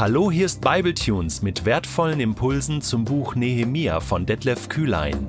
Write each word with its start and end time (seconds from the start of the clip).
Hallo, 0.00 0.30
hier 0.30 0.46
ist 0.46 0.62
Bibletunes 0.62 1.42
mit 1.42 1.66
wertvollen 1.66 2.20
Impulsen 2.20 2.80
zum 2.80 3.04
Buch 3.04 3.34
Nehemia 3.34 4.00
von 4.00 4.24
Detlef 4.24 4.70
Kühlein. 4.70 5.26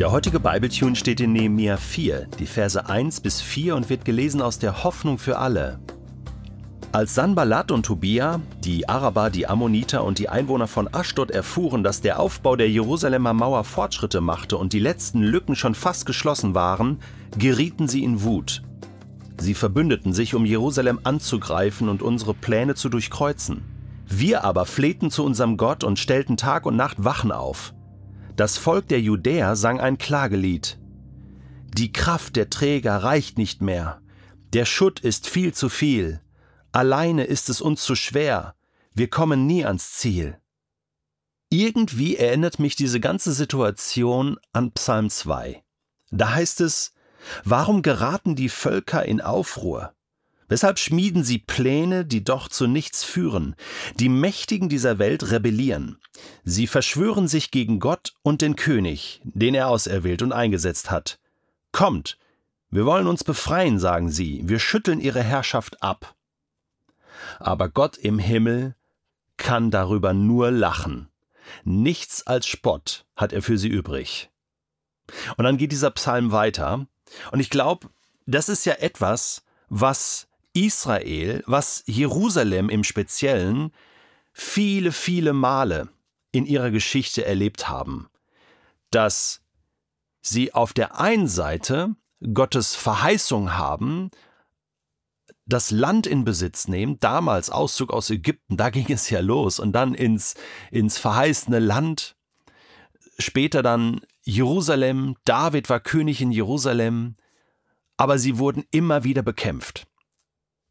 Der 0.00 0.10
heutige 0.10 0.40
Bibletune 0.40 0.96
steht 0.96 1.20
in 1.20 1.32
Nehemia 1.32 1.76
4, 1.76 2.26
die 2.40 2.46
Verse 2.46 2.88
1 2.88 3.20
bis 3.20 3.40
4 3.40 3.76
und 3.76 3.88
wird 3.88 4.04
gelesen 4.04 4.42
aus 4.42 4.58
der 4.58 4.82
Hoffnung 4.82 5.18
für 5.18 5.38
alle. 5.38 5.78
Als 6.90 7.14
Sanballat 7.14 7.70
und 7.70 7.86
Tobia, 7.86 8.40
die 8.64 8.88
Araber, 8.88 9.30
die 9.30 9.46
Ammoniter 9.46 10.02
und 10.02 10.18
die 10.18 10.28
Einwohner 10.28 10.66
von 10.66 10.92
Aschdod 10.92 11.30
erfuhren, 11.30 11.84
dass 11.84 12.00
der 12.00 12.18
Aufbau 12.18 12.56
der 12.56 12.68
Jerusalemer 12.68 13.32
Mauer 13.32 13.62
Fortschritte 13.62 14.20
machte 14.20 14.56
und 14.56 14.72
die 14.72 14.80
letzten 14.80 15.22
Lücken 15.22 15.54
schon 15.54 15.76
fast 15.76 16.04
geschlossen 16.04 16.56
waren, 16.56 16.98
gerieten 17.38 17.86
sie 17.86 18.02
in 18.02 18.24
Wut. 18.24 18.64
Sie 19.38 19.54
verbündeten 19.54 20.12
sich, 20.12 20.34
um 20.34 20.44
Jerusalem 20.44 21.00
anzugreifen 21.04 21.88
und 21.88 22.02
unsere 22.02 22.34
Pläne 22.34 22.74
zu 22.74 22.88
durchkreuzen. 22.88 23.62
Wir 24.08 24.44
aber 24.44 24.66
flehten 24.66 25.10
zu 25.10 25.24
unserem 25.24 25.56
Gott 25.56 25.84
und 25.84 25.98
stellten 25.98 26.36
Tag 26.36 26.64
und 26.64 26.76
Nacht 26.76 27.04
Wachen 27.04 27.32
auf. 27.32 27.74
Das 28.36 28.56
Volk 28.56 28.88
der 28.88 29.00
Judäer 29.00 29.56
sang 29.56 29.80
ein 29.80 29.98
Klagelied. 29.98 30.78
Die 31.76 31.92
Kraft 31.92 32.36
der 32.36 32.48
Träger 32.48 32.96
reicht 32.98 33.36
nicht 33.36 33.60
mehr. 33.60 34.00
Der 34.52 34.64
Schutt 34.64 35.00
ist 35.00 35.28
viel 35.28 35.52
zu 35.52 35.68
viel. 35.68 36.20
Alleine 36.72 37.24
ist 37.24 37.48
es 37.48 37.60
uns 37.60 37.82
zu 37.82 37.94
schwer. 37.94 38.54
Wir 38.94 39.08
kommen 39.08 39.46
nie 39.46 39.64
ans 39.64 39.92
Ziel. 39.94 40.38
Irgendwie 41.50 42.16
erinnert 42.16 42.58
mich 42.58 42.76
diese 42.76 43.00
ganze 43.00 43.32
Situation 43.32 44.38
an 44.52 44.72
Psalm 44.72 45.10
2. 45.10 45.62
Da 46.10 46.34
heißt 46.34 46.60
es, 46.60 46.92
Warum 47.44 47.82
geraten 47.82 48.36
die 48.36 48.48
Völker 48.48 49.04
in 49.04 49.20
Aufruhr? 49.20 49.92
Weshalb 50.48 50.78
schmieden 50.78 51.24
sie 51.24 51.38
Pläne, 51.38 52.04
die 52.04 52.22
doch 52.22 52.48
zu 52.48 52.68
nichts 52.68 53.02
führen? 53.02 53.56
Die 53.96 54.08
Mächtigen 54.08 54.68
dieser 54.68 54.98
Welt 54.98 55.32
rebellieren. 55.32 55.98
Sie 56.44 56.68
verschwören 56.68 57.26
sich 57.26 57.50
gegen 57.50 57.80
Gott 57.80 58.14
und 58.22 58.42
den 58.42 58.54
König, 58.54 59.20
den 59.24 59.54
er 59.54 59.68
auserwählt 59.68 60.22
und 60.22 60.32
eingesetzt 60.32 60.90
hat. 60.90 61.18
Kommt, 61.72 62.16
wir 62.70 62.86
wollen 62.86 63.08
uns 63.08 63.24
befreien, 63.24 63.80
sagen 63.80 64.10
sie, 64.10 64.42
wir 64.44 64.60
schütteln 64.60 65.00
ihre 65.00 65.22
Herrschaft 65.22 65.82
ab 65.82 66.16
aber 67.38 67.68
Gott 67.68 67.96
im 67.96 68.18
Himmel 68.18 68.74
kann 69.36 69.70
darüber 69.70 70.12
nur 70.14 70.50
lachen. 70.50 71.08
Nichts 71.64 72.26
als 72.26 72.46
Spott 72.46 73.06
hat 73.14 73.32
er 73.32 73.42
für 73.42 73.58
sie 73.58 73.68
übrig. 73.68 74.30
Und 75.36 75.44
dann 75.44 75.56
geht 75.56 75.72
dieser 75.72 75.90
Psalm 75.92 76.32
weiter, 76.32 76.86
und 77.32 77.40
ich 77.40 77.50
glaube, 77.50 77.88
das 78.26 78.48
ist 78.48 78.64
ja 78.64 78.74
etwas, 78.74 79.42
was 79.68 80.28
Israel, 80.52 81.42
was 81.46 81.82
Jerusalem 81.86 82.68
im 82.68 82.82
Speziellen 82.82 83.72
viele, 84.32 84.92
viele 84.92 85.32
Male 85.32 85.88
in 86.32 86.46
ihrer 86.46 86.70
Geschichte 86.70 87.24
erlebt 87.24 87.68
haben, 87.68 88.08
dass 88.90 89.42
sie 90.20 90.54
auf 90.54 90.72
der 90.72 90.98
einen 91.00 91.28
Seite 91.28 91.94
Gottes 92.32 92.74
Verheißung 92.74 93.54
haben, 93.56 94.10
das 95.46 95.70
Land 95.70 96.06
in 96.06 96.24
Besitz 96.24 96.66
nehmen, 96.66 96.98
damals 96.98 97.50
Auszug 97.50 97.92
aus 97.92 98.10
Ägypten, 98.10 98.56
da 98.56 98.70
ging 98.70 98.90
es 98.90 99.08
ja 99.10 99.20
los, 99.20 99.60
und 99.60 99.72
dann 99.72 99.94
ins, 99.94 100.34
ins 100.70 100.98
verheißene 100.98 101.60
Land, 101.60 102.16
später 103.18 103.62
dann 103.62 104.00
Jerusalem, 104.28 105.14
David 105.24 105.70
war 105.70 105.78
König 105.78 106.20
in 106.20 106.32
Jerusalem, 106.32 107.14
aber 107.96 108.18
sie 108.18 108.38
wurden 108.38 108.64
immer 108.72 109.04
wieder 109.04 109.22
bekämpft. 109.22 109.86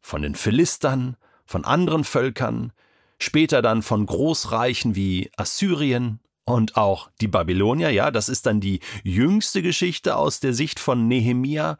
Von 0.02 0.20
den 0.20 0.34
Philistern, 0.34 1.16
von 1.46 1.64
anderen 1.64 2.04
Völkern, 2.04 2.72
später 3.18 3.62
dann 3.62 3.80
von 3.80 4.04
Großreichen 4.04 4.94
wie 4.94 5.30
Assyrien 5.38 6.20
und 6.44 6.76
auch 6.76 7.10
die 7.22 7.28
Babylonier, 7.28 7.88
ja, 7.90 8.10
das 8.10 8.28
ist 8.28 8.44
dann 8.44 8.60
die 8.60 8.80
jüngste 9.02 9.62
Geschichte 9.62 10.16
aus 10.16 10.38
der 10.38 10.52
Sicht 10.52 10.78
von 10.78 11.08
Nehemia, 11.08 11.78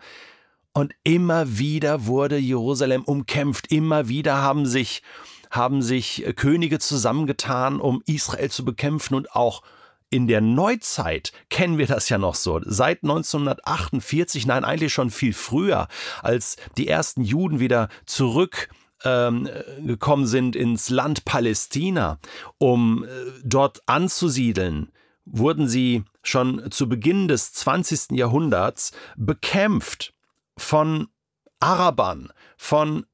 und 0.73 0.95
immer 1.05 1.59
wieder 1.59 2.05
wurde 2.05 2.37
Jerusalem 2.37 3.03
umkämpft. 3.05 3.73
Immer 3.73 4.09
wieder 4.09 4.43
haben 4.43 4.67
sich, 4.67 5.03
haben 5.51 5.81
sich 5.81 6.23
Könige 6.37 6.79
zusammengetan, 6.79 7.81
um 7.81 8.03
Israel 8.05 8.51
zu 8.51 8.63
bekämpfen 8.63 9.15
und 9.15 9.33
auch 9.33 9.63
in 10.11 10.27
der 10.27 10.41
Neuzeit 10.41 11.33
kennen 11.51 11.79
wir 11.79 11.87
das 11.87 12.09
ja 12.09 12.19
noch 12.19 12.35
so. 12.35 12.61
Seit 12.65 13.03
1948, 13.03 14.47
nein, 14.47 14.65
eigentlich 14.65 14.93
schon 14.93 15.11
viel 15.11 15.33
früher, 15.33 15.89
als 16.23 16.57
die 16.77 16.89
ersten 16.89 17.23
Juden 17.23 17.61
wieder 17.61 17.89
zurück 18.07 18.69
ähm, 19.05 19.49
gekommen 19.85 20.27
sind 20.27 20.57
ins 20.57 20.89
Land 20.91 21.25
Palästina, 21.25 22.19
um 22.59 23.05
äh, 23.05 23.09
dort 23.45 23.83
anzusiedeln, 23.87 24.91
wurden 25.25 25.69
sie 25.69 26.05
schon 26.23 26.71
zu 26.71 26.89
Beginn 26.89 27.29
des 27.29 27.53
20. 27.53 28.13
Jahrhunderts 28.13 28.93
bekämpft 29.17 30.15
von 30.57 31.09
Arabern, 31.61 32.33
von 32.57 33.07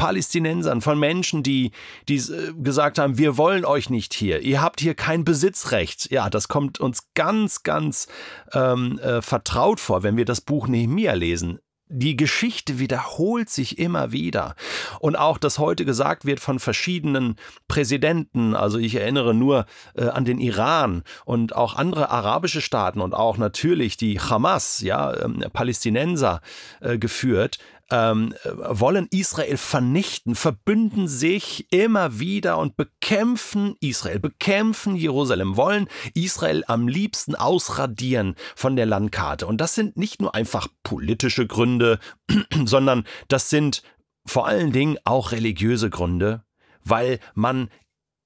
Palästinensern, 0.00 0.80
von 0.80 0.98
Menschen, 0.98 1.42
die, 1.42 1.72
die 2.08 2.16
äh, 2.16 2.54
gesagt 2.56 2.98
haben, 2.98 3.18
wir 3.18 3.36
wollen 3.36 3.66
euch 3.66 3.90
nicht 3.90 4.14
hier, 4.14 4.40
ihr 4.40 4.62
habt 4.62 4.80
hier 4.80 4.94
kein 4.94 5.24
Besitzrecht. 5.24 6.10
Ja, 6.10 6.30
das 6.30 6.48
kommt 6.48 6.80
uns 6.80 7.12
ganz, 7.14 7.64
ganz 7.64 8.08
ähm, 8.54 8.98
äh, 9.00 9.20
vertraut 9.20 9.78
vor, 9.78 10.02
wenn 10.02 10.16
wir 10.16 10.24
das 10.24 10.40
Buch 10.40 10.68
Nehemiah 10.68 11.12
lesen. 11.12 11.58
Die 11.92 12.16
Geschichte 12.16 12.78
wiederholt 12.78 13.50
sich 13.50 13.78
immer 13.78 14.12
wieder. 14.12 14.54
Und 15.00 15.16
auch, 15.16 15.36
dass 15.36 15.58
heute 15.58 15.84
gesagt 15.84 16.24
wird 16.24 16.40
von 16.40 16.60
verschiedenen 16.60 17.34
Präsidenten, 17.68 18.54
also 18.54 18.78
ich 18.78 18.94
erinnere 18.94 19.34
nur 19.34 19.66
äh, 19.94 20.04
an 20.06 20.24
den 20.24 20.38
Iran 20.38 21.02
und 21.26 21.54
auch 21.54 21.74
andere 21.74 22.08
arabische 22.08 22.62
Staaten 22.62 23.00
und 23.00 23.12
auch 23.12 23.36
natürlich 23.38 23.96
die 23.96 24.18
Hamas, 24.18 24.80
ja, 24.80 25.14
ähm, 25.16 25.44
Palästinenser 25.52 26.40
äh, 26.80 26.96
geführt, 26.96 27.58
ähm, 27.90 28.34
wollen 28.44 29.08
Israel 29.10 29.56
vernichten, 29.56 30.34
verbünden 30.34 31.08
sich 31.08 31.66
immer 31.72 32.18
wieder 32.18 32.58
und 32.58 32.76
bekämpfen 32.76 33.76
Israel, 33.80 34.20
bekämpfen 34.20 34.96
Jerusalem, 34.96 35.56
wollen 35.56 35.88
Israel 36.14 36.64
am 36.66 36.88
liebsten 36.88 37.34
ausradieren 37.34 38.36
von 38.54 38.76
der 38.76 38.86
Landkarte. 38.86 39.46
Und 39.46 39.60
das 39.60 39.74
sind 39.74 39.96
nicht 39.96 40.20
nur 40.20 40.34
einfach 40.34 40.68
politische 40.82 41.46
Gründe, 41.46 41.98
sondern 42.64 43.04
das 43.28 43.50
sind 43.50 43.82
vor 44.24 44.46
allen 44.46 44.72
Dingen 44.72 44.98
auch 45.04 45.32
religiöse 45.32 45.90
Gründe, 45.90 46.44
weil 46.84 47.18
man 47.34 47.70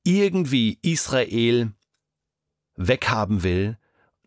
irgendwie 0.04 0.78
Israel 0.82 1.72
weghaben 2.76 3.42
will, 3.42 3.78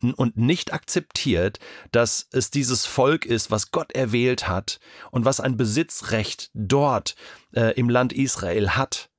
und 0.02 0.38
nicht 0.38 0.74
akzeptiert, 0.74 1.60
dass 1.92 2.28
es 2.32 2.52
dieses 2.52 2.86
Volk 2.86 3.26
ist, 3.26 3.52
was 3.52 3.72
Gott 3.72 3.94
erwählt 3.94 4.48
hat 4.48 4.80
und 5.12 5.26
was 5.26 5.40
ein 5.40 5.58
Besitzrecht 5.58 6.50
dort 6.54 7.16
äh, 7.54 7.74
im 7.78 7.90
Land 7.90 8.14
Israel 8.14 8.72
hat. 8.72 9.10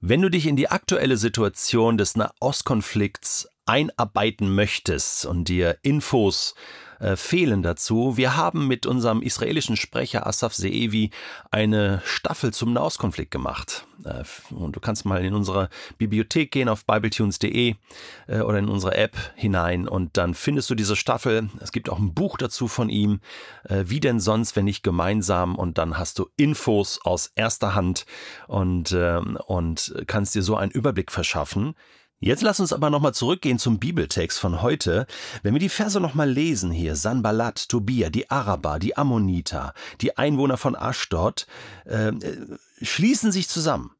Wenn 0.00 0.20
du 0.20 0.28
dich 0.28 0.46
in 0.46 0.56
die 0.56 0.68
aktuelle 0.68 1.16
Situation 1.16 1.96
des 1.96 2.16
Nahostkonflikts 2.16 3.48
einarbeiten 3.66 4.54
möchtest 4.54 5.24
und 5.24 5.48
dir 5.48 5.78
Infos 5.82 6.54
äh, 7.04 7.16
fehlen 7.16 7.62
dazu. 7.62 8.16
Wir 8.16 8.34
haben 8.34 8.66
mit 8.66 8.86
unserem 8.86 9.20
israelischen 9.20 9.76
Sprecher 9.76 10.26
Asaf 10.26 10.54
Seevi 10.54 11.10
eine 11.50 12.00
Staffel 12.06 12.54
zum 12.54 12.72
Nahostkonflikt 12.72 13.30
gemacht. 13.30 13.86
Äh, 14.04 14.24
und 14.54 14.74
du 14.74 14.80
kannst 14.80 15.04
mal 15.04 15.22
in 15.22 15.34
unsere 15.34 15.68
Bibliothek 15.98 16.50
gehen 16.50 16.70
auf 16.70 16.86
bibletunes.de 16.86 17.74
äh, 18.26 18.40
oder 18.40 18.58
in 18.58 18.70
unsere 18.70 18.96
App 18.96 19.18
hinein 19.34 19.86
und 19.86 20.16
dann 20.16 20.32
findest 20.32 20.70
du 20.70 20.74
diese 20.74 20.96
Staffel. 20.96 21.50
Es 21.60 21.72
gibt 21.72 21.90
auch 21.90 21.98
ein 21.98 22.14
Buch 22.14 22.38
dazu 22.38 22.68
von 22.68 22.88
ihm. 22.88 23.20
Wie 23.68 24.00
denn 24.00 24.20
sonst, 24.20 24.56
wenn 24.56 24.64
nicht 24.64 24.82
gemeinsam? 24.82 25.56
Und 25.56 25.78
dann 25.78 25.98
hast 25.98 26.18
du 26.18 26.28
Infos 26.36 27.00
aus 27.04 27.30
erster 27.34 27.74
Hand 27.74 28.06
und, 28.46 28.92
ähm, 28.92 29.38
und 29.46 29.94
kannst 30.06 30.34
dir 30.34 30.42
so 30.42 30.56
einen 30.56 30.70
Überblick 30.70 31.10
verschaffen. 31.10 31.74
Jetzt 32.24 32.40
lass 32.40 32.58
uns 32.58 32.72
aber 32.72 32.88
nochmal 32.88 33.12
zurückgehen 33.12 33.58
zum 33.58 33.78
Bibeltext 33.78 34.38
von 34.38 34.62
heute. 34.62 35.06
Wenn 35.42 35.52
wir 35.52 35.60
die 35.60 35.68
Verse 35.68 36.00
nochmal 36.00 36.30
lesen 36.30 36.70
hier, 36.70 36.96
Sanballat, 36.96 37.68
Tobia, 37.68 38.08
die 38.08 38.30
Araber, 38.30 38.78
die 38.78 38.96
Ammoniter, 38.96 39.74
die 40.00 40.16
Einwohner 40.16 40.56
von 40.56 40.74
Aschdod, 40.74 41.46
äh, 41.84 42.12
schließen 42.80 43.30
sich 43.30 43.50
zusammen 43.50 43.90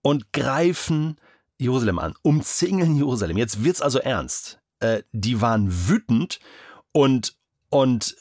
und 0.00 0.32
greifen 0.32 1.20
Jerusalem 1.58 1.98
an, 1.98 2.14
umzingeln 2.22 2.96
Jerusalem. 2.96 3.36
Jetzt 3.36 3.62
wird's 3.62 3.82
also 3.82 3.98
ernst. 3.98 4.58
Äh, 4.80 5.02
die 5.12 5.42
waren 5.42 5.88
wütend 5.88 6.40
und, 6.92 7.36
und 7.68 8.16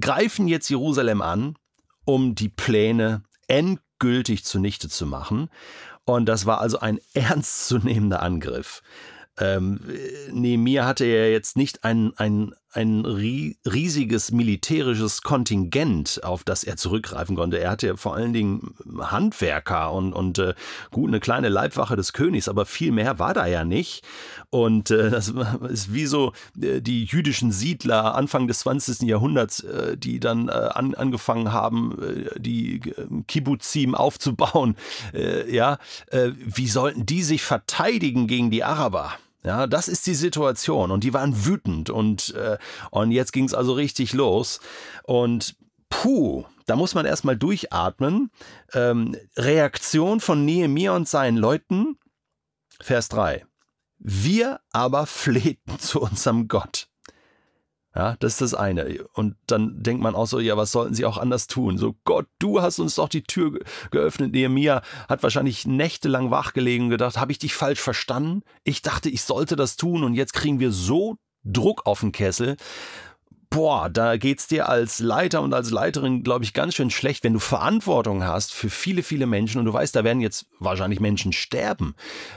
greifen 0.00 0.48
jetzt 0.48 0.70
Jerusalem 0.70 1.20
an, 1.20 1.58
um 2.06 2.34
die 2.34 2.48
Pläne 2.48 3.24
endgültig 3.46 3.87
zunichte 4.44 4.88
zu 4.88 5.06
machen. 5.06 5.50
Und 6.04 6.26
das 6.26 6.46
war 6.46 6.60
also 6.60 6.80
ein 6.80 7.00
ernstzunehmender 7.14 8.22
Angriff. 8.22 8.82
Ähm, 9.38 9.80
Nehemiah 10.32 10.86
hatte 10.86 11.04
ja 11.04 11.26
jetzt 11.26 11.56
nicht 11.56 11.84
ein, 11.84 12.12
ein 12.16 12.54
ein 12.72 13.06
riesiges 13.06 14.30
militärisches 14.30 15.22
Kontingent, 15.22 16.20
auf 16.22 16.44
das 16.44 16.64
er 16.64 16.76
zurückgreifen 16.76 17.34
konnte. 17.34 17.58
Er 17.58 17.70
hatte 17.70 17.96
vor 17.96 18.14
allen 18.14 18.34
Dingen 18.34 18.74
Handwerker 18.98 19.92
und, 19.92 20.12
und 20.12 20.38
äh, 20.38 20.54
gut 20.90 21.08
eine 21.08 21.20
kleine 21.20 21.48
Leibwache 21.48 21.96
des 21.96 22.12
Königs, 22.12 22.48
aber 22.48 22.66
viel 22.66 22.92
mehr 22.92 23.18
war 23.18 23.32
da 23.32 23.46
ja 23.46 23.64
nicht. 23.64 24.04
Und 24.50 24.90
äh, 24.90 25.08
das 25.10 25.32
ist 25.70 25.94
wie 25.94 26.04
so 26.04 26.32
äh, 26.60 26.80
die 26.82 27.04
jüdischen 27.04 27.52
Siedler 27.52 28.14
Anfang 28.14 28.48
des 28.48 28.60
20. 28.60 29.08
Jahrhunderts, 29.08 29.60
äh, 29.60 29.96
die 29.96 30.20
dann 30.20 30.48
äh, 30.48 30.52
an, 30.52 30.94
angefangen 30.94 31.52
haben, 31.52 31.96
äh, 32.02 32.38
die 32.38 32.80
Kibbuzim 33.26 33.94
aufzubauen. 33.94 34.76
ja, 35.50 35.78
wie 36.12 36.68
sollten 36.68 37.06
die 37.06 37.22
sich 37.22 37.42
verteidigen 37.42 38.26
gegen 38.26 38.50
die 38.50 38.64
Araber? 38.64 39.12
Ja, 39.44 39.66
das 39.66 39.88
ist 39.88 40.06
die 40.06 40.14
Situation. 40.14 40.90
Und 40.90 41.04
die 41.04 41.14
waren 41.14 41.46
wütend 41.46 41.90
und, 41.90 42.34
äh, 42.34 42.58
und 42.90 43.12
jetzt 43.12 43.32
ging 43.32 43.44
es 43.44 43.54
also 43.54 43.72
richtig 43.72 44.12
los. 44.12 44.60
Und 45.04 45.56
puh, 45.88 46.44
da 46.66 46.76
muss 46.76 46.94
man 46.94 47.06
erstmal 47.06 47.36
durchatmen. 47.36 48.30
Ähm, 48.72 49.16
Reaktion 49.36 50.20
von 50.20 50.44
Nehemiah 50.44 50.94
und 50.94 51.08
seinen 51.08 51.36
Leuten, 51.36 51.98
Vers 52.80 53.08
3. 53.08 53.46
Wir 53.98 54.60
aber 54.70 55.06
flehten 55.06 55.78
zu 55.78 56.00
unserem 56.00 56.48
Gott. 56.48 56.88
Ja, 57.98 58.14
das 58.20 58.34
ist 58.34 58.40
das 58.40 58.54
eine. 58.54 59.04
Und 59.12 59.34
dann 59.48 59.82
denkt 59.82 60.00
man 60.00 60.14
auch 60.14 60.26
so, 60.26 60.38
ja, 60.38 60.56
was 60.56 60.70
sollten 60.70 60.94
sie 60.94 61.04
auch 61.04 61.18
anders 61.18 61.48
tun? 61.48 61.78
So, 61.78 61.96
Gott, 62.04 62.26
du 62.38 62.62
hast 62.62 62.78
uns 62.78 62.94
doch 62.94 63.08
die 63.08 63.24
Tür 63.24 63.58
geöffnet. 63.90 64.30
Nehemiah 64.30 64.82
hat 65.08 65.24
wahrscheinlich 65.24 65.66
nächtelang 65.66 66.30
wachgelegen 66.30 66.84
und 66.84 66.90
gedacht, 66.90 67.18
habe 67.18 67.32
ich 67.32 67.40
dich 67.40 67.54
falsch 67.54 67.80
verstanden? 67.80 68.42
Ich 68.62 68.82
dachte, 68.82 69.10
ich 69.10 69.22
sollte 69.22 69.56
das 69.56 69.76
tun 69.76 70.04
und 70.04 70.14
jetzt 70.14 70.32
kriegen 70.32 70.60
wir 70.60 70.70
so 70.70 71.16
Druck 71.42 71.86
auf 71.86 72.00
den 72.00 72.12
Kessel 72.12 72.56
boah, 73.50 73.88
da 73.88 74.16
geht's 74.16 74.46
dir 74.46 74.68
als 74.68 75.00
Leiter 75.00 75.42
und 75.42 75.54
als 75.54 75.70
Leiterin, 75.70 76.22
glaube 76.22 76.44
ich, 76.44 76.52
ganz 76.52 76.74
schön 76.74 76.90
schlecht, 76.90 77.24
wenn 77.24 77.32
du 77.32 77.38
Verantwortung 77.38 78.24
hast 78.24 78.52
für 78.52 78.68
viele, 78.68 79.02
viele 79.02 79.26
Menschen 79.26 79.58
und 79.58 79.64
du 79.64 79.72
weißt, 79.72 79.96
da 79.96 80.04
werden 80.04 80.20
jetzt 80.20 80.46
wahrscheinlich 80.58 81.00
Menschen 81.00 81.32
sterben, 81.32 81.94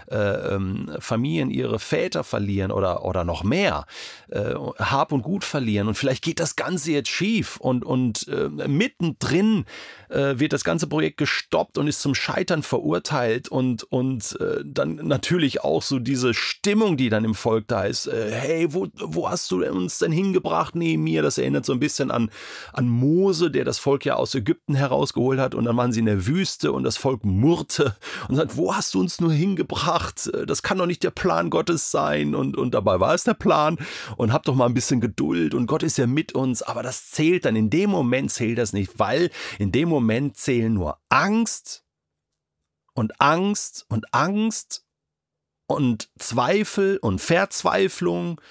äh, 0.09 0.15
ähm, 0.17 0.95
Familien 0.99 1.49
ihre 1.49 1.79
Väter 1.79 2.23
verlieren 2.23 2.71
oder, 2.71 3.03
oder 3.03 3.23
noch 3.23 3.43
mehr, 3.43 3.85
äh, 4.29 4.53
Hab 4.77 5.11
und 5.11 5.21
Gut 5.21 5.43
verlieren 5.43 5.87
und 5.87 5.95
vielleicht 5.95 6.23
geht 6.23 6.39
das 6.39 6.55
Ganze 6.55 6.91
jetzt 6.91 7.09
schief 7.09 7.57
und, 7.57 7.83
und 7.83 8.27
äh, 8.27 8.49
mittendrin 8.67 9.65
äh, 10.09 10.39
wird 10.39 10.53
das 10.53 10.63
ganze 10.63 10.87
Projekt 10.87 11.17
gestoppt 11.17 11.77
und 11.77 11.87
ist 11.87 12.01
zum 12.01 12.15
Scheitern 12.15 12.63
verurteilt 12.63 13.49
und, 13.49 13.83
und 13.83 14.39
äh, 14.39 14.63
dann 14.63 14.95
natürlich 14.95 15.63
auch 15.63 15.81
so 15.81 15.99
diese 15.99 16.33
Stimmung, 16.33 16.97
die 16.97 17.09
dann 17.09 17.25
im 17.25 17.35
Volk 17.35 17.67
da 17.67 17.83
ist, 17.83 18.07
äh, 18.07 18.31
hey, 18.31 18.73
wo, 18.73 18.87
wo 18.99 19.29
hast 19.29 19.51
du 19.51 19.65
uns 19.65 19.99
denn 19.99 20.11
hingebracht? 20.11 20.75
Nee, 20.75 20.97
mir. 21.03 21.21
Das 21.21 21.37
erinnert 21.37 21.65
so 21.65 21.73
ein 21.73 21.79
bisschen 21.79 22.11
an, 22.11 22.29
an 22.73 22.87
Mose, 22.87 23.51
der 23.51 23.65
das 23.65 23.79
Volk 23.79 24.05
ja 24.05 24.15
aus 24.15 24.35
Ägypten 24.35 24.75
herausgeholt 24.75 25.39
hat 25.39 25.55
und 25.55 25.65
dann 25.65 25.77
waren 25.77 25.91
sie 25.91 25.99
in 25.99 26.05
der 26.05 26.25
Wüste 26.27 26.71
und 26.71 26.83
das 26.83 26.97
Volk 26.97 27.25
murrte 27.25 27.95
und 28.29 28.35
sagt, 28.35 28.57
wo 28.57 28.75
hast 28.75 28.93
du 28.93 28.99
uns 28.99 29.19
nur 29.19 29.31
hingebracht? 29.31 30.29
Das 30.47 30.63
kann 30.63 30.77
doch 30.77 30.85
nicht 30.85 31.03
der 31.03 31.11
Plan 31.11 31.49
Gottes 31.49 31.91
sein 31.91 32.35
und, 32.35 32.57
und 32.57 32.73
dabei 32.73 32.99
war 32.99 33.13
es 33.13 33.23
der 33.23 33.33
Plan 33.33 33.77
und 34.17 34.33
hab 34.33 34.43
doch 34.43 34.55
mal 34.55 34.65
ein 34.65 34.73
bisschen 34.73 35.01
Geduld 35.01 35.53
und 35.53 35.67
Gott 35.67 35.83
ist 35.83 35.97
ja 35.97 36.07
mit 36.07 36.33
uns, 36.33 36.61
aber 36.61 36.83
das 36.83 37.11
zählt 37.11 37.45
dann, 37.45 37.55
in 37.55 37.69
dem 37.69 37.89
Moment 37.89 38.31
zählt 38.31 38.57
das 38.57 38.73
nicht, 38.73 38.99
weil 38.99 39.29
in 39.59 39.71
dem 39.71 39.89
Moment 39.89 40.37
zählen 40.37 40.73
nur 40.73 40.97
Angst 41.09 41.83
und 42.93 43.19
Angst 43.19 43.85
und 43.89 44.13
Angst 44.13 44.85
und 45.67 46.09
Zweifel 46.19 46.97
und 46.97 47.19
Verzweiflung 47.19 48.41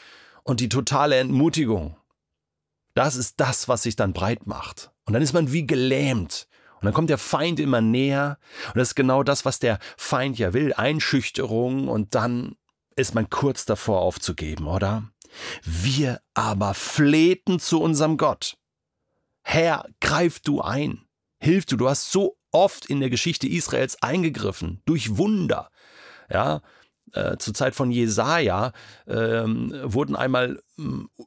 und 0.43 0.61
die 0.61 0.69
totale 0.69 1.19
Entmutigung. 1.19 1.96
Das 2.94 3.16
ist 3.16 3.40
das, 3.40 3.69
was 3.69 3.82
sich 3.82 3.96
dann 3.96 4.12
breit 4.12 4.46
macht. 4.46 4.90
Und 5.04 5.14
dann 5.14 5.22
ist 5.22 5.32
man 5.32 5.52
wie 5.52 5.66
gelähmt. 5.66 6.48
Und 6.81 6.87
dann 6.87 6.94
kommt 6.94 7.10
der 7.10 7.19
Feind 7.19 7.60
immer 7.60 7.81
näher. 7.81 8.38
Und 8.69 8.78
das 8.78 8.88
ist 8.88 8.94
genau 8.94 9.22
das, 9.22 9.44
was 9.44 9.58
der 9.58 9.78
Feind 9.96 10.38
ja 10.38 10.52
will. 10.52 10.72
Einschüchterung. 10.72 11.88
Und 11.88 12.14
dann 12.14 12.56
ist 12.96 13.14
man 13.14 13.28
kurz 13.28 13.64
davor 13.64 14.00
aufzugeben, 14.00 14.66
oder? 14.66 15.10
Wir 15.62 16.20
aber 16.34 16.75
flehten 16.75 17.60
zu 17.60 17.81
unserem 17.81 18.16
Gott. 18.16 18.56
Herr, 19.43 19.84
greif 20.00 20.40
du 20.40 20.60
ein. 20.60 21.06
Hilf 21.38 21.66
du. 21.66 21.76
Du 21.76 21.88
hast 21.88 22.10
so 22.10 22.36
oft 22.50 22.86
in 22.86 23.00
der 23.00 23.10
Geschichte 23.10 23.48
Israels 23.48 24.02
eingegriffen. 24.02 24.82
Durch 24.84 25.16
Wunder. 25.16 25.70
Ja, 26.31 26.62
äh, 27.12 27.36
zur 27.38 27.54
Zeit 27.54 27.74
von 27.74 27.90
Jesaja 27.90 28.72
ähm, 29.06 29.74
wurden 29.84 30.16
einmal 30.16 30.62
äh, 30.78 30.82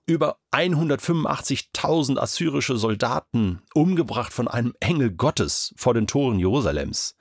über 0.05 0.37
185.000 0.51 2.17
assyrische 2.17 2.77
Soldaten 2.77 3.61
umgebracht 3.73 4.33
von 4.33 4.47
einem 4.47 4.73
Engel 4.79 5.11
Gottes 5.11 5.73
vor 5.77 5.93
den 5.93 6.07
Toren 6.07 6.39
Jerusalems. 6.39 7.15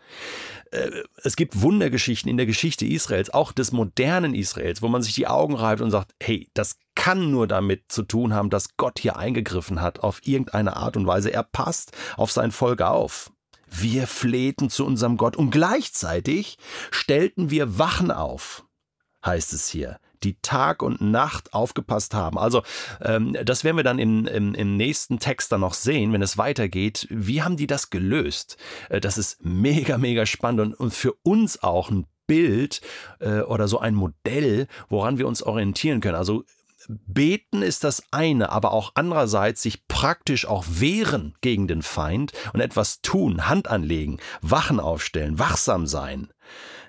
Äh, 0.71 0.91
es 1.23 1.37
gibt 1.37 1.61
Wundergeschichten 1.61 2.31
in 2.31 2.37
der 2.37 2.47
Geschichte 2.47 2.87
Israels, 2.87 3.31
auch 3.31 3.53
des 3.53 3.73
modernen 3.73 4.35
Israels, 4.35 4.83
wo 4.83 4.89
man 4.89 5.03
sich 5.03 5.15
die 5.15 5.27
Augen 5.27 5.55
reibt 5.55 5.81
und 5.81 5.91
sagt, 5.91 6.13
hey, 6.23 6.49
das 6.55 6.79
kann 6.95 7.31
nur 7.31 7.47
damit 7.47 7.91
zu 7.91 8.03
tun 8.03 8.35
haben, 8.35 8.51
dass 8.51 8.77
Gott 8.77 8.99
hier 8.99 9.17
eingegriffen 9.17 9.81
hat 9.81 10.01
auf 10.01 10.21
irgendeine 10.27 10.77
Art 10.77 10.97
und 10.97 11.07
Weise. 11.07 11.33
Er 11.33 11.43
passt 11.43 11.93
auf 12.17 12.33
sein 12.33 12.53
Volk 12.53 12.83
auf. 12.83 13.33
Wir 13.73 14.07
flehten 14.07 14.71
zu 14.71 14.85
unserem 14.85 15.17
Gott 15.17 15.37
und 15.37 15.51
gleichzeitig 15.51 16.59
stellten 16.91 17.51
wir 17.51 17.79
Wachen 17.79 18.11
auf, 18.11 18.65
heißt 19.25 19.53
es 19.53 19.69
hier 19.69 19.99
die 20.25 20.37
Tag 20.41 20.83
und 20.83 21.01
Nacht 21.01 21.53
aufgepasst 21.53 22.15
haben. 22.15 22.39
Also 22.39 22.63
ähm, 23.01 23.37
das 23.45 23.65
werden 23.65 23.77
wir 23.77 23.85
dann 23.85 23.99
in, 23.99 24.27
im, 24.27 24.55
im 24.55 24.77
nächsten 24.77 25.19
Text 25.19 25.53
dann 25.53 25.61
noch 25.61 25.75
sehen, 25.75 26.13
wenn 26.13 26.23
es 26.23 26.39
weitergeht. 26.39 27.07
Wie 27.11 27.43
haben 27.43 27.57
die 27.57 27.67
das 27.67 27.91
gelöst? 27.91 28.57
Äh, 28.89 29.01
das 29.01 29.19
ist 29.19 29.45
mega, 29.45 29.99
mega 29.99 30.27
spannend 30.27 30.61
und, 30.61 30.75
und 30.75 30.95
für 30.95 31.15
uns 31.23 31.63
auch 31.63 31.91
ein 31.91 32.07
Bild 32.27 32.81
äh, 33.21 33.41
oder 33.41 33.69
so 33.69 33.79
ein 33.79 33.95
Modell, 33.95 34.69
woran 34.89 35.19
wir 35.19 35.27
uns 35.27 35.43
orientieren 35.43 36.01
können. 36.01 36.15
Also 36.15 36.45
Beten 36.89 37.63
ist 37.63 37.85
das 37.85 38.03
eine, 38.11 38.51
aber 38.51 38.73
auch 38.73 38.93
andererseits 38.95 39.63
sich 39.63 39.87
praktisch 39.87 40.47
auch 40.47 40.65
wehren 40.69 41.35
gegen 41.41 41.69
den 41.69 41.83
Feind 41.83 42.33
und 42.53 42.61
etwas 42.61 43.03
tun, 43.03 43.49
Hand 43.49 43.69
anlegen, 43.69 44.19
Wachen 44.41 44.81
aufstellen, 44.81 45.39
wachsam 45.39 45.87
sein. 45.87 46.33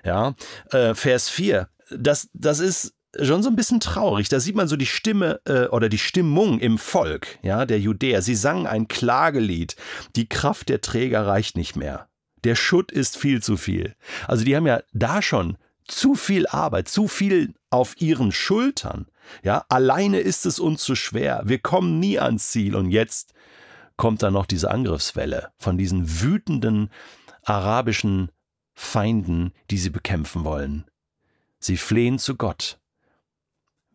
Ja, 0.04 0.34
äh, 0.70 0.94
Vers 0.94 1.30
4, 1.30 1.68
das, 1.90 2.28
das 2.34 2.60
ist 2.60 2.94
schon 3.20 3.42
so 3.42 3.48
ein 3.48 3.56
bisschen 3.56 3.80
traurig. 3.80 4.28
Da 4.28 4.40
sieht 4.40 4.56
man 4.56 4.68
so 4.68 4.76
die 4.76 4.86
Stimme 4.86 5.40
äh, 5.46 5.66
oder 5.66 5.88
die 5.88 5.98
Stimmung 5.98 6.58
im 6.58 6.78
Volk, 6.78 7.38
ja, 7.42 7.64
der 7.64 7.78
Judäer. 7.78 8.22
Sie 8.22 8.34
sangen 8.34 8.66
ein 8.66 8.88
Klagelied. 8.88 9.76
Die 10.16 10.28
Kraft 10.28 10.68
der 10.68 10.80
Träger 10.80 11.26
reicht 11.26 11.56
nicht 11.56 11.76
mehr. 11.76 12.08
Der 12.44 12.56
Schutt 12.56 12.92
ist 12.92 13.16
viel 13.16 13.42
zu 13.42 13.56
viel. 13.56 13.94
Also 14.26 14.44
die 14.44 14.54
haben 14.54 14.66
ja 14.66 14.82
da 14.92 15.22
schon 15.22 15.56
zu 15.86 16.14
viel 16.14 16.46
Arbeit, 16.46 16.88
zu 16.88 17.08
viel 17.08 17.54
auf 17.70 18.00
ihren 18.00 18.32
Schultern. 18.32 19.06
Ja, 19.42 19.64
alleine 19.68 20.20
ist 20.20 20.46
es 20.46 20.58
uns 20.58 20.82
zu 20.82 20.94
schwer. 20.94 21.42
Wir 21.44 21.58
kommen 21.58 22.00
nie 22.00 22.18
ans 22.18 22.50
Ziel. 22.50 22.74
Und 22.74 22.90
jetzt 22.90 23.32
kommt 23.96 24.22
da 24.22 24.30
noch 24.30 24.46
diese 24.46 24.70
Angriffswelle 24.70 25.52
von 25.58 25.78
diesen 25.78 26.22
wütenden 26.22 26.90
arabischen 27.42 28.30
Feinden, 28.74 29.52
die 29.70 29.78
sie 29.78 29.90
bekämpfen 29.90 30.44
wollen. 30.44 30.84
Sie 31.58 31.76
flehen 31.76 32.18
zu 32.18 32.36
Gott. 32.36 32.78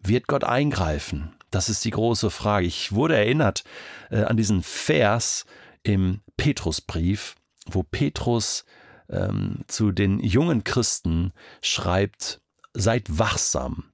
Wird 0.02 0.28
Gott 0.28 0.44
eingreifen? 0.44 1.36
Das 1.52 1.68
ist 1.68 1.84
die 1.84 1.92
große 1.92 2.30
Frage. 2.30 2.68
Ich 2.68 2.94
wurde 2.94 3.18
erinnert 3.18 3.64
äh, 4.12 4.24
an 4.24 4.38
diesen 4.38 4.64
Vers 4.64 5.46
im 5.84 6.22
Petrusbrief, 6.38 7.36
wo 7.66 7.84
Petrus 7.84 8.66
ähm, 9.10 9.64
zu 9.68 9.92
den 9.92 10.20
jungen 10.20 10.64
Christen 10.64 11.34
schreibt, 11.62 12.42
seid 12.74 13.18
wachsam, 13.18 13.92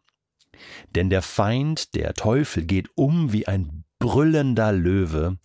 denn 0.96 1.10
der 1.10 1.22
Feind, 1.22 1.96
der 1.96 2.14
Teufel, 2.14 2.64
geht 2.64 2.90
um 2.96 3.32
wie 3.32 3.48
ein 3.48 3.84
brüllender 4.00 4.72
Löwe 4.72 5.38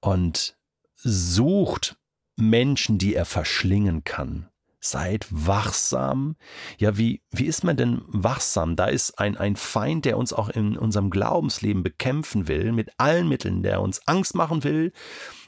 und 0.00 0.56
sucht 0.96 1.96
Menschen, 2.36 2.98
die 2.98 3.14
er 3.14 3.24
verschlingen 3.24 4.04
kann. 4.04 4.48
Seid 4.82 5.26
wachsam. 5.28 6.36
Ja, 6.78 6.96
wie, 6.96 7.22
wie 7.30 7.44
ist 7.44 7.64
man 7.64 7.76
denn 7.76 8.00
wachsam? 8.06 8.76
Da 8.76 8.86
ist 8.86 9.18
ein, 9.18 9.36
ein 9.36 9.56
Feind, 9.56 10.06
der 10.06 10.16
uns 10.16 10.32
auch 10.32 10.48
in 10.48 10.78
unserem 10.78 11.10
Glaubensleben 11.10 11.82
bekämpfen 11.82 12.48
will, 12.48 12.72
mit 12.72 12.90
allen 12.96 13.28
Mitteln, 13.28 13.62
der 13.62 13.82
uns 13.82 14.06
Angst 14.08 14.34
machen 14.34 14.64
will, 14.64 14.92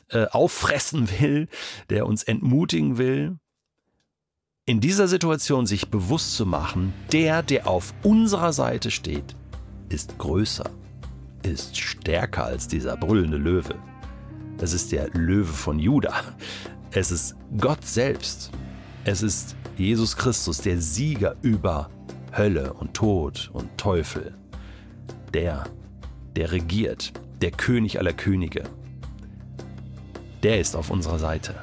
äh, 0.08 0.26
auffressen 0.26 1.08
will, 1.18 1.48
der 1.88 2.06
uns 2.06 2.22
entmutigen 2.24 2.98
will 2.98 3.38
in 4.64 4.80
dieser 4.80 5.08
Situation 5.08 5.66
sich 5.66 5.88
bewusst 5.88 6.36
zu 6.36 6.46
machen, 6.46 6.94
der, 7.10 7.42
der 7.42 7.66
auf 7.66 7.92
unserer 8.02 8.52
Seite 8.52 8.90
steht, 8.90 9.34
ist 9.88 10.18
größer, 10.18 10.70
ist 11.42 11.76
stärker 11.76 12.44
als 12.44 12.68
dieser 12.68 12.96
brüllende 12.96 13.38
Löwe. 13.38 13.74
Es 14.58 14.72
ist 14.72 14.92
der 14.92 15.08
Löwe 15.10 15.52
von 15.52 15.78
Juda. 15.78 16.14
Es 16.92 17.10
ist 17.10 17.34
Gott 17.58 17.84
selbst. 17.84 18.52
Es 19.04 19.22
ist 19.22 19.56
Jesus 19.76 20.16
Christus, 20.16 20.58
der 20.58 20.80
Sieger 20.80 21.34
über 21.42 21.90
Hölle 22.36 22.72
und 22.74 22.94
Tod 22.94 23.50
und 23.52 23.76
Teufel. 23.76 24.34
Der 25.34 25.64
der 26.36 26.52
regiert, 26.52 27.12
der 27.40 27.50
König 27.50 27.98
aller 27.98 28.12
Könige. 28.12 28.62
Der 30.42 30.60
ist 30.60 30.76
auf 30.76 30.90
unserer 30.90 31.18
Seite. 31.18 31.54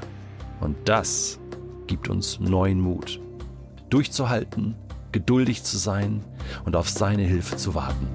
Und 0.60 0.76
das 0.86 1.40
gibt 1.90 2.08
uns 2.08 2.40
neuen 2.40 2.80
Mut, 2.80 3.20
durchzuhalten, 3.90 4.76
geduldig 5.12 5.64
zu 5.64 5.80
sein 5.80 6.24
und 6.64 6.76
auf 6.76 6.88
seine 6.88 7.24
Hilfe 7.24 7.58
zu 7.58 7.74
warten. 7.74 8.08